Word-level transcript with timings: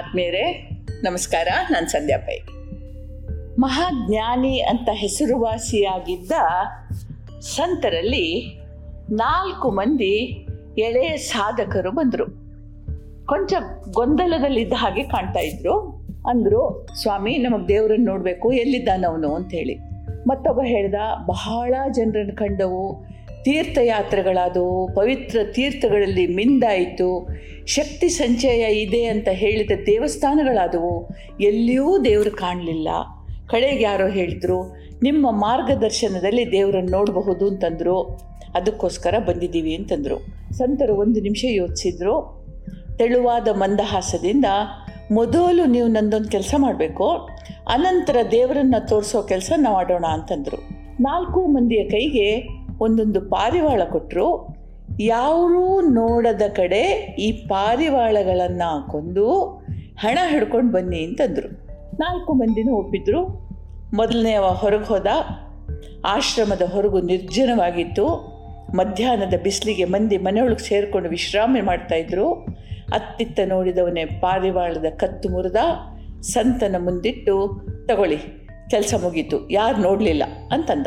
ಆತ್ಮೀಯರೇ, 0.00 0.70
ನಮಸ್ಕಾರ, 1.02 1.48
ನಾನು 1.70 1.88
ಸಂಧ್ಯಾ 1.88 2.18
ಪೈ. 2.18 2.38
ಮಹಾಜ್ಞಾನಿ 3.58 4.60
ಅಂತ 4.60 4.88
ಹೆಸರುವಾಸಿಯಾಗಿದ್ದ 4.92 6.32
ಸಂತರಲ್ಲಿ 7.40 8.60
ನಾಲ್ಕು 9.10 9.70
ಮಂದಿ 9.70 10.46
ಎಳೆಯ 10.78 11.16
ಸಾಧಕರು 11.16 11.92
ಬಂದರು. 11.92 12.26
ಕೊಂಚ 13.26 13.52
ಗೊಂದಲದಲ್ಲಿದ್ದ 13.92 14.72
ಹಾಗೆ 14.76 15.02
ಕಾಣ್ತಾ 15.02 15.40
ಇದ್ರು. 15.40 15.80
ಅಂದರು, 16.26 16.88
ಸ್ವಾಮಿ, 17.02 17.38
ನಮಗೆ 17.38 17.68
ದೇವರನ್ನು 17.68 18.10
ನೋಡಬೇಕು, 18.10 18.52
ಎಲ್ಲಿದ್ದಾನವನು? 18.52 19.34
ಅಂತ 19.34 19.52
ಹೇಳಿ. 19.52 19.78
ಮತ್ತೊಬ್ಬ 20.28 20.60
ಹೇಳ್ದ, 20.64 20.94
ಬಹಳ 21.26 21.74
ಜನರನ್ನು 21.92 22.36
ಕಂಡವು 22.36 23.09
ತೀರ್ಥಯಾತ್ರೆಗಳಾದವು, 23.44 24.94
ಪವಿತ್ರ 24.94 25.38
ತೀರ್ಥಗಳಲ್ಲಿ 25.52 26.26
ಮಿಂದಾಯಿತು, 26.26 27.28
ಶಕ್ತಿ 27.66 28.08
ಸಂಚಯ 28.08 28.72
ಇದೆ 28.72 29.04
ಅಂತ 29.04 29.28
ಹೇಳಿದ 29.28 29.70
ದೇವಸ್ಥಾನಗಳಾದವು, 29.86 31.08
ಎಲ್ಲಿಯೂ 31.40 32.04
ದೇವರು 32.04 32.30
ಕಾಣಲಿಲ್ಲ. 32.30 32.88
ಕಡೆಗೆ 33.48 33.82
ಯಾರೋ 33.82 34.08
ಹೇಳಿದ್ರು, 34.08 34.76
ನಿಮ್ಮ 35.02 35.30
ಮಾರ್ಗದರ್ಶನದಲ್ಲಿ 35.30 36.52
ದೇವರನ್ನು 36.52 36.90
ನೋಡಬಹುದು 36.90 37.48
ಅಂತಂದರು. 37.48 38.20
ಅದಕ್ಕೋಸ್ಕರ 38.54 39.18
ಬಂದಿದ್ದೀವಿ 39.18 39.76
ಅಂತಂದರು. 39.76 40.26
ಸಂತರು 40.52 40.94
ಒಂದು 40.94 41.20
ನಿಮಿಷ 41.20 41.44
ಯೋಚಿಸಿದ್ರು. 41.48 42.46
ತೆಳುವಾದ 42.98 43.48
ಮಂದಹಾಸದಿಂದ, 43.48 44.44
ಮೊದಲು 45.12 45.64
ನೀವು 45.64 45.88
ನಂದೊಂದು 45.88 46.28
ಕೆಲಸ 46.28 46.54
ಮಾಡಬೇಕು, 46.58 47.08
ಅನಂತರ 47.68 48.16
ದೇವರನ್ನು 48.30 48.88
ತೋರಿಸೋ 48.88 49.22
ಕೆಲಸ 49.22 49.52
ನಾವು 49.56 49.74
ಮಾಡೋಣ 49.74 50.04
ಅಂತಂದರು. 50.04 50.80
ನಾಲ್ಕು 51.00 51.46
ಮಂದಿಯ 51.46 51.84
ಕೈಗೆ 51.84 52.59
ಒಂದೊಂದು 52.80 53.20
ಪಾರಿವಾಳ 53.20 53.82
ಕೊಟ್ಟರು 53.92 54.56
ಯಾರೂ 55.00 55.80
ನೋಡದ 55.80 56.42
ಕಡೆ 56.56 56.82
ಈ 57.18 57.32
ಪಾರಿವಾಳಗಳನ್ನು 57.32 58.88
ಕೊಂದು 58.88 59.40
ಹಣ 59.98 60.18
ಹಿಡ್ಕೊಂಡು 60.28 60.72
ಬನ್ನಿ 60.72 61.04
ಅಂತಂದರು. 61.04 61.66
ನಾಲ್ಕು 62.00 62.34
ಮಂದಿನೂ 62.34 62.74
ಒಪ್ಪಿದ್ರು. 62.74 63.24
ಮೊದಲನೆಯವ 63.94 64.42
ಹೊರಗೆ 64.42 64.84
ಹೋದ. 64.84 65.06
ಆಶ್ರಮದ 66.04 66.62
ಹೊರಗು 66.62 67.00
ನಿರ್ಜನವಾಗಿತ್ತು. 67.00 68.30
ಮಧ್ಯಾಹ್ನದ 68.74 69.34
ಬಿಸಿಲಿಗೆ 69.42 69.84
ಮಂದಿ 69.84 70.18
ಮನೆಯೊಳಗೆ 70.18 70.58
ಸೇರಿಕೊಂಡು 70.58 71.08
ವಿಶ್ರಾಮ 71.08 71.56
ಮಾಡ್ತಾಯಿದ್ರು 71.62 72.32
ಅತ್ತಿತ್ತ 72.92 73.40
ನೋಡಿದವನೇ 73.46 74.04
ಪಾರಿವಾಳದ 74.04 74.84
ಕತ್ತು 74.96 75.28
ಮುರಿದ. 75.28 75.56
ಸಂತನ 76.20 76.76
ಮುಂದಿಟ್ಟು, 76.78 77.60
ತಗೊಳ್ಳಿ, 77.88 78.18
ಕೆಲಸ 78.70 78.94
ಮುಗೀತು, 79.02 79.50
ಯಾರು 79.50 79.82
ನೋಡಲಿಲ್ಲ? 79.82 80.22
ಅಂತಂದ. 80.52 80.86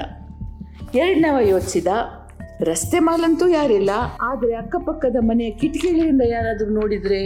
ಎರಡನವ 0.95 1.37
ಯೋಚಿಸಿದ 1.49 1.87
ರಸ್ತೆ 2.61 2.99
ಮಾಲಂತೂ 2.99 3.45
ಯಾರಿಲ್ಲ, 3.47 3.91
ಆದರೆ 4.21 4.53
ಅಕ್ಕಪಕ್ಕದ 4.53 5.17
ಮನೆಯ 5.19 5.49
ಕಿಟಕಿಗಳಿಂದ 5.49 6.23
ಯಾರಾದರೂ 6.25 6.71
ನೋಡಿದರೆ? 6.71 7.21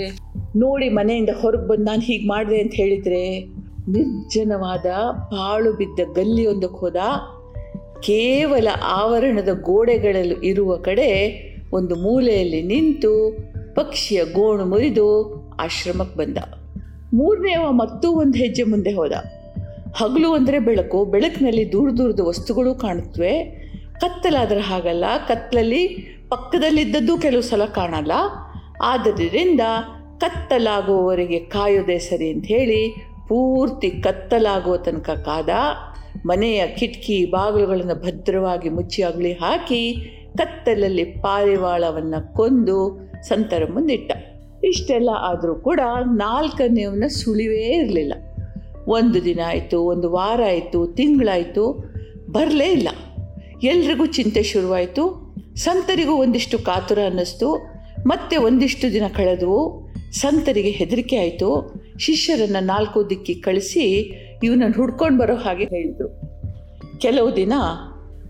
ನೋಡಿ 0.55 0.89
ಮನೆಯಿಂದ 0.89 1.29
ಹೊರಗೆ 1.41 1.65
ಬಂದು 1.67 1.83
ನಾನು 1.83 2.01
ಹೀಗೆ 2.01 2.27
ಮಾಡಿದೆ 2.27 2.59
ಅಂತ 2.61 2.73
ಹೇಳಿದರೆ? 2.73 3.23
ನಿರ್ಜನವಾದ 3.89 4.87
ಪಾಳು 5.33 5.71
ಬಿದ್ದ 5.73 5.99
ಗಲ್ಲಿಯೊಂದಕ್ಕೆ 6.15 6.77
ಹೋದ. 6.77 7.01
ಕೇವಲ 7.99 8.67
ಆವರಣದ 8.83 9.51
ಗೋಡೆಗಳಲ್ಲಿ 9.61 10.37
ಇರುವ 10.47 10.71
ಕಡೆ 10.77 11.09
ಒಂದು 11.73 11.95
ಮೂಲೆಯಲ್ಲಿ 11.95 12.61
ನಿಂತು 12.61 13.13
ಪಕ್ಷಿಯ 13.75 14.19
ಗೋಣು 14.25 14.65
ಮುರಿದು 14.65 15.07
ಆಶ್ರಮಕ್ಕೆ 15.61 16.17
ಬಂದ. 16.19 16.37
ಮೂರನೇವ 17.13 17.65
ಮತ್ತೂ 17.71 18.07
ಒಂದು 18.11 18.37
ಹೆಜ್ಜೆ 18.37 18.63
ಮುಂದೆ 18.63 18.91
ಹೋದ. 18.91 19.13
ಹಗಲು 19.97 20.33
ಅಂದರೆ 20.33 20.59
ಬೆಳಕು, 20.59 21.05
ಬೆಳಕಿನಲ್ಲಿ 21.05 21.71
ದೂರ 21.71 21.89
ದೂರದ 21.91 22.19
ವಸ್ತುಗಳು 22.19 22.75
ಕಾಣುತ್ತವೆ. 22.75 23.33
ಕತ್ತಲಾದರೆ 23.99 24.59
ಹಾಗಲ್ಲ, 24.59 25.05
ಕತ್ತಲಲ್ಲಿ 25.27 25.87
ಪಕ್ಕದಲ್ಲಿದ್ದದ್ದು 26.29 27.17
ಕೆಲವು 27.17 27.41
ಸಲ 27.41 27.65
ಕಾಣಲ್ಲ. 27.65 28.11
ಆದ್ದರಿಂದ 28.81 29.61
ಕತ್ತಲಾಗುವವರೆಗೆ 30.19 31.39
ಕಾಯೋದೇ 31.39 31.97
ಸರಿ 31.97 32.31
ಅಂತ 32.31 32.45
ಹೇಳಿ 32.45 32.95
ಪೂರ್ತಿ 33.27 33.89
ಕತ್ತಲಾಗುವ 33.91 34.77
ತನಕ 34.77 35.09
ಕಾದ, 35.09 35.49
ಮನೆಯ 36.25 36.67
ಕಿಟಕಿ 36.67 37.25
ಬಾಗಿಲುಗಳನ್ನು 37.25 37.95
ಭದ್ರವಾಗಿ 37.95 38.69
ಮುಚ್ಚಿ 38.69 39.01
ಅಗಳಿ 39.03 39.33
ಹಾಕಿ 39.33 39.81
ಕತ್ತಲಲ್ಲಿ 40.37 41.03
ಪಾರಿವಾಳವನ್ನು 41.03 42.33
ಕೊಂದು 42.33 42.77
ಸಂತರ 43.27 43.63
ಮುಂದಿಟ್ಟ. 43.73 44.11
ಇಷ್ಟೆಲ್ಲ 44.63 45.09
ಆದರೂ 45.19 45.55
ಕೂಡ 45.55 45.79
ನಾಲ್ಕನೆಯವನ್ನ 46.05 47.07
ಸುಳಿವೇ 47.07 47.65
ಇರಲಿಲ್ಲ. 47.81 48.13
ಒಂದು 48.87 49.25
ದಿನ 49.25 49.39
ಆಯಿತು, 49.47 49.81
ಒಂದು 49.81 50.11
ವಾರ 50.11 50.41
ಆಯಿತು, 50.45 50.87
ತಿಂಗಳಾಯಿತು, 50.87 51.93
ಬರಲೇ 52.31 52.71
ಇಲ್ಲ. 52.71 52.89
ಎಲ್ರಿಗೂ 53.63 54.05
ಚಿಂತೆ 54.05 54.43
ಶುರುವಾಯಿತು. 54.43 55.35
ಸಂತರಿಗೂ 55.55 56.11
ಒಂದಿಷ್ಟು 56.11 56.59
ಕಾತುರ 56.59 56.99
ಅನ್ನಿಸ್ತು. 57.05 57.77
ಮತ್ತೆ 58.07 58.37
ಒಂದಿಷ್ಟು 58.37 58.93
ದಿನ 58.93 59.03
ಕಳೆದು 59.15 59.87
ಸಂತರಿಗೆ 60.11 60.69
ಹೆದರಿಕೆ 60.69 61.17
ಆಯಿತು. 61.17 61.73
ಶಿಷ್ಯರನ್ನು 61.99 62.65
ನಾಲ್ಕು 62.65 63.09
ದಿಕ್ಕಿ 63.09 63.33
ಕಳಿಸಿ 63.33 64.11
ಇವನನ್ನು 64.43 64.75
ಹುಡ್ಕೊಂಡು 64.75 65.19
ಬರೋ 65.19 65.35
ಹಾಗೆ 65.35 65.63
ಹೇಳಿದರು. 65.63 66.21
ಕೆಲವು 66.99 67.35
ದಿನ 67.35 67.53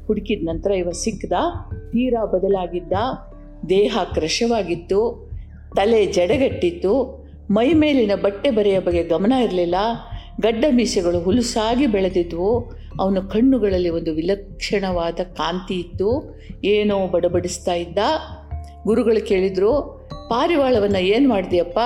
ಹುಡುಕಿದ 0.07 0.50
ನಂತರ 0.50 0.72
ಇವ 0.72 0.91
ಸಿಕ್ಕದ 0.91 1.34
ತೀರಾ 1.91 2.25
ಬದಲಾಗಿದ್ದ, 2.25 2.94
ದೇಹ 3.69 3.97
ಕ್ರಶವಾಗಿತ್ತು 4.13 5.29
ತಲೆ 5.75 6.06
ಜಡೆಗಟ್ಟಿತ್ತು, 6.06 7.25
ಮೈ 7.51 7.74
ಮೇಲಿನ 7.74 8.12
ಬಟ್ಟೆ 8.22 8.50
ಬರೆಯ 8.51 8.79
ಬಗ್ಗೆ 8.79 9.03
ಗಮನ 9.03 9.31
ಇರಲಿಲ್ಲ 9.31 9.75
ಗಡ್ಡ 10.41 10.65
ಮೀಸೆಗಳು 10.71 11.19
ಹುಲುಸಾಗಿ 11.19 11.87
ಬೆಳೆದಿದ್ವು. 11.87 12.59
ಅವನ 12.99 13.17
ಕಣ್ಣುಗಳಲ್ಲಿ 13.31 13.89
ಒಂದು 13.89 14.13
ವಿಲಕ್ಷಣವಾದ 14.13 15.13
ಕಾಂತಿ 15.13 15.79
ಇತ್ತು. 15.79 16.35
ಏನೋ 16.63 17.07
ಬಡಬಡಿಸ್ತಾ 17.07 17.73
ಇದ್ದ. 17.73 17.97
ಗುರುಗಳು 18.85 19.27
ಕೇಳಿದರು, 19.27 20.07
ಪಾರಿವಾಳವನ್ನು 20.29 20.99
ಏನು 20.99 21.29
ಮಾಡಿದೆಯಪ್ಪ? 21.29 21.79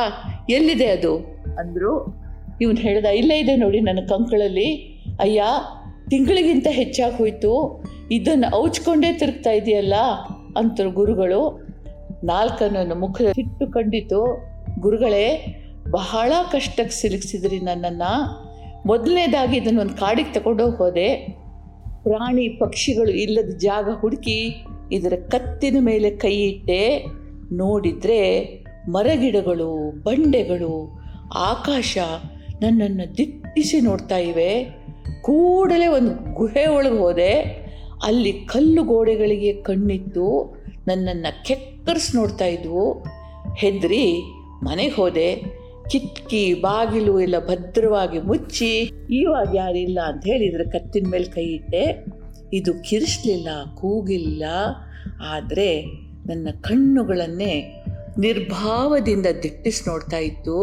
ಎಲ್ಲಿದೆ 0.50 0.86
ಅದು? 0.86 1.18
ಅಂದರು. 1.58 2.22
ಇವನು 2.62 2.78
ಹೇಳ್ದ, 2.78 3.06
ಇಲ್ಲೇ 3.06 3.40
ಇದೆ 3.40 3.56
ನೋಡಿ 3.56 3.80
ನನ್ನ 3.80 4.00
ಕಂಕಳಲ್ಲಿ. 4.10 4.76
ಅಯ್ಯ, 5.20 5.44
ತಿಂಗಳಿಗಿಂತ 6.10 6.68
ಹೆಚ್ಚಾಗಿ 6.70 7.16
ಹೋಯಿತು. 7.16 7.84
ಇದನ್ನು 8.12 8.56
ಔಚ್ಕೊಂಡೇ 8.56 9.14
ತಿರುಗ್ತಾ 9.14 9.52
ಇದೆಯಲ್ಲ? 9.52 9.96
ಅಂತರು 10.58 10.92
ಗುರುಗಳು. 10.92 11.68
ನಾಲ್ಕನನ್ನು 12.24 12.96
ಮುಖ 12.96 13.22
ಇಟ್ಟು 13.22 13.72
ಕಂಡಿತು. 13.72 14.52
ಗುರುಗಳೇ 14.80 15.58
ಬಹಳ 15.90 16.34
ಕಷ್ಟಕ್ಕೆ 16.52 17.02
ಸಿಲುಕಿಸಿದ್ರಿ 17.02 17.60
ನನ್ನನ್ನು. 17.60 18.52
ಮೊದಲನೇದಾಗಿ 18.88 19.58
ಇದನ್ನೊಂದು 19.58 19.94
ಕಾಡಿಗೆ 19.94 20.34
ತಗೊಂಡೋಗಿ 20.34 20.78
ಹೋದೆ. 20.78 21.16
ಪ್ರಾಣಿ 22.04 22.50
ಪಕ್ಷಿಗಳು 22.50 23.12
ಇಲ್ಲದ 23.12 23.58
ಜಾಗ 23.58 23.90
ಹುಡುಕಿ 24.00 24.66
ಇದರ 24.92 25.14
ಕತ್ತಿನ 25.30 25.78
ಮೇಲೆ 25.80 26.12
ಕೈ 26.12 26.38
ಇಟ್ಟೆ. 26.38 27.06
ನೋಡಿದರೆ 27.52 28.46
ಮರಗಿಡಗಳು, 28.90 30.04
ಬಂಡೆಗಳು, 30.04 31.02
ಆಕಾಶ 31.34 31.98
ನನ್ನನ್ನು 32.62 33.18
ದಿಟ್ಟಿಸಿ 33.18 33.82
ನೋಡ್ತಾ 33.82 34.18
ಇವೆ. 34.18 34.64
ಕೂಡಲೇ 35.22 35.88
ಒಂದು 35.88 36.34
ಗುಹೆ 36.34 36.66
ಒಳಗೆ 36.66 36.98
ಹೋದೆ. 36.98 37.34
ಅಲ್ಲಿ 38.04 38.34
ಕಲ್ಲು 38.34 38.84
ಗೋಡೆಗಳಿಗೆ 38.84 39.54
ಕಣ್ಣಿತ್ತು 39.54 40.58
ನನ್ನನ್ನು 40.88 41.46
ಕೆಕ್ಕರಿಸಿ 41.46 42.18
ನೋಡ್ತಾ 42.18 42.46
ಇದ್ವು. 42.46 43.06
ಹೆದ್ರಿ 43.58 44.22
ಮನೆಗೆ 44.64 44.96
ಹೋದೆ. 44.96 45.51
ಕಿಟಕಿ 45.92 46.54
ಬಾಗಿಲು 46.54 47.20
ಎಲ್ಲ 47.20 47.40
ಭದ್ರವಾಗಿ 47.48 48.20
ಮುಚ್ಚಿ 48.20 48.92
ಇವಾಗ 49.12 49.56
ಯಾರಿಲ್ಲ 49.56 50.00
ಅಂತ 50.08 50.24
ಹೇಳಿದ್ರೆ 50.26 50.66
ಕತ್ತಿನ 50.70 51.08
ಮೇಲೆ 51.10 51.26
ಕೈ 51.26 51.46
ಇಟ್ಟೆ. 51.46 52.06
ಇದು 52.54 52.74
ಕಿರಿಸ್ಲಿಲ್ಲ, 52.74 53.50
ಕೂಗಿಲ್ಲ. 53.76 54.44
ಆದರೆ 55.26 55.86
ನನ್ನ 56.28 56.48
ಕಣ್ಣುಗಳನ್ನೇ 56.62 57.84
ನಿರ್ಭಾವದಿಂದ 58.20 59.26
ದಿಟ್ಟಿಸಿ 59.44 59.90
ನೋಡ್ತಾ 59.90 60.18
ಇತ್ತು. 60.18 60.58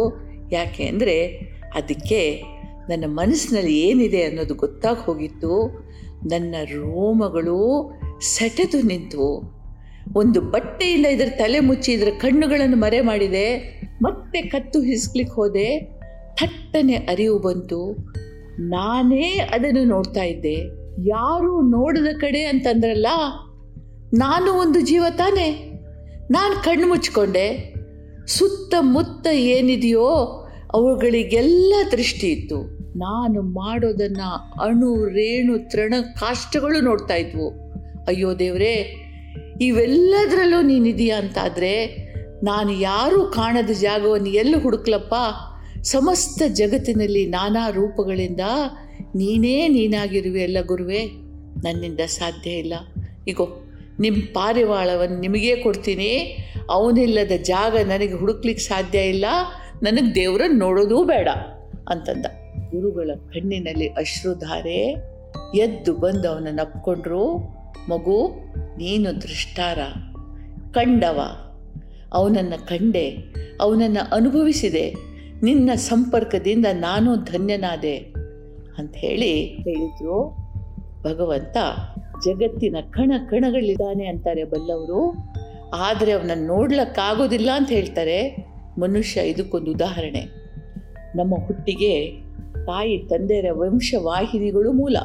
ಯಾಕೆ 0.52 0.84
ಅಂದರೆ 0.84 1.28
ಅದಕ್ಕೆ 1.74 2.42
ನನ್ನ 2.88 3.04
ಮನಸ್ಸಿನಲ್ಲಿ 3.06 3.78
ಏನಿದೆ 3.78 4.22
ಅನ್ನೋದು 4.22 4.54
ಗೊತ್ತಾಗಿ 4.54 5.00
ಹೋಗಿತ್ತು. 5.00 5.84
ನನ್ನ 6.26 6.54
ರೋಮಗಳು 6.64 7.58
ಸೆಟೆದು 8.20 8.82
ನಿಂತು 8.82 9.57
ಒಂದು 10.16 10.40
ಬಟ್ಟೆಯಿಂದ 10.40 11.06
ಇದರ 11.06 11.28
ತಲೆ 11.38 11.60
ಮುಚ್ಚಿ 11.60 11.92
ಇದರ 11.92 12.08
ಕಣ್ಣುಗಳನ್ನು 12.20 12.76
ಮರೆ 12.76 13.00
ಮಾಡಿದೆ. 13.00 13.80
ಮತ್ತೆ 14.02 14.42
ಕತ್ತು 14.42 14.80
ಹಿಸ್ಲಿಕ್ಕೆ 14.80 15.34
ಹೋದೆ. 15.34 15.80
ಥಟ್ಟನೆ 16.34 16.94
ಅರಿವು 16.94 17.38
ಬಂತು. 17.38 17.96
ನಾನೇ 18.60 19.38
ಅದನ್ನು 19.54 19.84
ನೋಡ್ತಾ 19.84 20.22
ಇದ್ದೆ. 20.22 20.54
ಯಾರು 21.08 21.60
ನೋಡದ 21.60 22.16
ಕಡೆ 22.20 22.44
ಅಂತಂದ್ರಲ್ಲ, 22.44 23.06
ನಾನು 24.14 24.52
ಒಂದು 24.52 24.80
ಜೀವ 24.80 25.04
ತಾನೆ. 25.16 25.72
ನಾನು 26.30 26.64
ಕಣ್ಣು 26.64 26.88
ಮುಚ್ಕೊಂಡೆ. 26.88 27.74
ಸುತ್ತಮುತ್ತ 28.26 29.26
ಏನಿದೆಯೋ 29.26 30.06
ಅವುಗಳಿಗೆಲ್ಲ 30.74 31.74
ದೃಷ್ಟಿ 31.92 32.26
ಇತ್ತು. 32.26 32.78
ನಾನು 32.98 33.42
ಮಾಡೋದನ್ನು 33.42 34.62
ಅಣು, 34.62 35.04
ರೇಣು, 35.04 35.70
ತೃಣ, 35.70 35.94
ಕಾಷ್ಟಗಳು 36.20 36.80
ನೋಡ್ತಾ 36.80 37.14
ಇದ್ವು. 37.14 37.48
ಅಯ್ಯೋ 38.04 38.38
ದೇವರೇ 38.38 39.04
ಇವೆಲ್ಲದರಲ್ಲೂ 39.60 40.62
ನೀನಿದೆಯಾ 40.62 41.18
ಅಂತಾದರೆ, 41.18 42.08
ನಾನು 42.44 42.72
ಯಾರೂ 42.72 43.24
ಕಾಣದ 43.24 43.70
ಜಾಗವನ್ನು 43.80 44.28
ಎಲ್ಲಿ 44.28 44.56
ಹುಡುಕ್ಲಪ್ಪ? 44.56 45.14
ಸಮಸ್ತ 45.82 46.42
ಜಗತ್ತಿನಲ್ಲಿ 46.48 47.26
ನಾನಾ 47.26 47.70
ರೂಪಗಳಿಂದ 47.70 48.40
ನೀನೇ 49.14 49.68
ನೀನಾಗಿರುವೆ 49.68 50.40
ಎಲ್ಲ 50.40 50.56
ಗುರುವೇ? 50.66 51.04
ನನ್ನಿಂದ 51.64 52.00
ಸಾಧ್ಯ 52.00 52.50
ಇಲ್ಲ. 52.50 52.74
ಇಗೋ 53.28 53.48
ನಿಮ್ಮ 54.00 54.22
ಪಾರಿವಾಳವನ್ನು 54.32 55.20
ನಿಮಗೇ 55.20 55.56
ಕೊಡ್ತೀನಿ. 55.56 56.38
ಅವನಿಲ್ಲದ 56.70 57.32
ಜಾಗ 57.42 57.76
ನನಗೆ 57.76 58.12
ಹುಡುಕ್ಲಿಕ್ಕೆ 58.12 58.64
ಸಾಧ್ಯ 58.64 58.98
ಇಲ್ಲ. 58.98 59.24
ನನಗೆ 59.82 60.14
ದೇವರನ್ನು 60.14 60.58
ನೋಡೋದೂ 60.58 61.04
ಬೇಡ 61.04 61.28
ಅಂತಂದ. 61.88 62.26
ಗುರುಗಳ 62.70 63.10
ಕಣ್ಣಿನಲ್ಲಿ 63.14 63.86
ಅಶ್ರುಧಾರೆ 63.86 64.96
ಎದ್ದು 65.56 65.96
ಬಂದು 65.96 66.28
ಅವನನ್ನು 66.28 66.62
ಅಪ್ಕೊಂಡ್ರು. 66.62 67.57
ಮಗು, 67.88 68.30
ನೀನು 68.76 69.22
ದೃಷ್ಟಾರ 69.22 69.78
ಕಂಡವ. 70.70 71.20
ಅವನನ್ನು 72.12 72.66
ಕಂಡೆ, 72.66 73.16
ಅವನನ್ನು 73.60 74.14
ಅನುಭವಿಸಿದೆ. 74.14 74.94
ನಿನ್ನ 75.42 75.70
ಸಂಪರ್ಕದಿಂದ 75.74 76.66
ನಾನು 76.72 77.16
ಧನ್ಯನಾದೆ 77.16 77.96
ಅಂತ 78.78 78.96
ಹೇಳಿ 78.96 79.46
ಹೇಳಿದ್ರು. 79.46 80.36
ಭಗವಂತ 81.02 81.56
ಜಗತ್ತಿನ 82.24 82.76
ಕಣ 82.90 83.12
ಕಣಗಳಿದ್ದಾನೆ 83.30 84.06
ಅಂತಾರೆ 84.06 84.44
ಬಲ್ಲವರು. 84.44 85.14
ಆದರೆ 85.74 86.12
ಅವನನ್ನು 86.12 86.46
ನೋಡ್ಲಕ್ಕಾಗೋದಿಲ್ಲ 86.46 87.50
ಅಂತ 87.54 87.68
ಹೇಳ್ತಾರೆ. 87.68 88.46
ಮನುಷ್ಯ 88.80 89.20
ಇದಕ್ಕೊಂದು 89.20 89.70
ಉದಾಹರಣೆ. 89.70 90.20
ನಮ್ಮ 91.16 91.34
ಹುಟ್ಟಿಗೆ 91.46 92.20
ತಾಯಿ, 92.66 92.98
ತಂದೆಯರ 92.98 93.46
ವಂಶವಾಹಿನಿಗಳು 93.52 94.72
ಮೂಲ. 94.72 94.96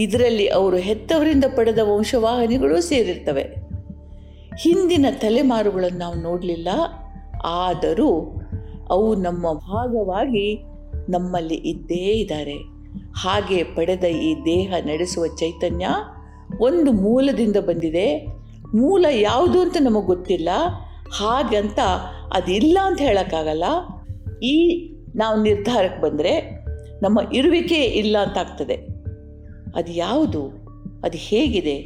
ಇದರಲ್ಲಿ 0.00 0.48
ಅವರು 0.48 0.76
ಹೆತ್ತವರಿಂದ 0.76 1.44
ಪಡೆದ 1.56 1.78
ವಂಶವಾಹಿನಿಗಳು 1.82 2.80
ಸೇರಿರ್ತವೆ. 2.80 3.42
ಹಿಂದಿನ 4.58 5.06
ತಲೆಮಾರುಗಳನ್ನು 5.10 5.98
ನಾವು 5.98 6.14
ನೋಡಲಿಲ್ಲ. 6.14 6.68
ಆದರೂ 7.44 8.40
ಅವು 8.90 9.14
ನಮ್ಮ 9.14 9.52
ಭಾಗವಾಗಿ 9.52 10.64
ನಮ್ಮಲ್ಲಿ 11.08 11.54
ಇದ್ದೇ 11.54 11.94
ಇದ್ದಾರೆ. 11.94 12.54
ಹಾಗೆ 13.16 13.64
ಪಡೆದ 13.64 14.04
ಈ 14.04 14.34
ದೇಹ 14.34 14.74
ನಡೆಸುವ 14.84 15.26
ಚೈತನ್ಯ 15.26 15.86
ಒಂದು 16.60 16.92
ಮೂಲದಿಂದ 16.92 17.56
ಬಂದಿದೆ. 17.56 18.26
ಮೂಲ 18.74 19.06
ಯಾವುದು 19.10 19.60
ಅಂತ 19.60 19.76
ನಮಗೆ 19.80 20.06
ಗೊತ್ತಿಲ್ಲ. 20.06 20.48
ಹಾಗಂತ 21.12 21.78
ಅದಿಲ್ಲ 22.34 22.78
ಅಂತ 22.82 23.00
ಹೇಳೋಕ್ಕಾಗಲ್ಲ. 23.00 23.64
ಈ 24.42 24.88
ನಾವು 25.16 25.42
ನಿರ್ಧಾರಕ್ಕೆ 25.42 26.00
ಬಂದರೆ 26.00 26.40
ನಮ್ಮ 27.02 27.20
ಇರುವಿಕೆ 27.32 27.74
ಇಲ್ಲ 27.74 28.18
ಅಂತ 28.18 28.38
ಆಗ್ತದೆ. 28.38 28.95
ಅದು 29.76 29.92
ಯಾವುದು? 29.92 30.66
ಅದು 31.04 31.18
ಹೇಗಿದೆ? 31.18 31.76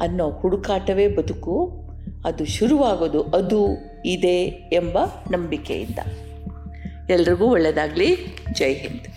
ಅನ್ನೋ 0.00 0.30
ಹುಡುಕಾಟವೇ 0.30 1.08
ಬದುಕು, 1.08 1.72
ಅದು 2.24 2.44
ಶುರುವಾಗೋದು 2.44 3.22
ಅದು 3.22 3.68
ಇದೆ 4.06 4.36
ಎಂಬ 4.72 4.98
ನಂಬಿಕೆಯಿಂದ. 5.32 5.98
ಎಲ್ರಿಗೂ 7.10 7.46
ಒಳ್ಳೆಯದಾಗಲಿ 7.46 8.16
ಜೈ 8.52 8.74
ಹಿಂದ್. 8.74 9.15